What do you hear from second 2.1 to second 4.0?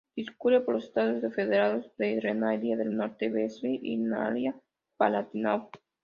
Renania del Norte-Westfalia y